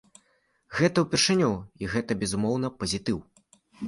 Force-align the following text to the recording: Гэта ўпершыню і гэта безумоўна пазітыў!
Гэта 0.77 1.03
ўпершыню 1.03 1.49
і 1.83 1.89
гэта 1.91 2.17
безумоўна 2.21 2.71
пазітыў! 2.85 3.21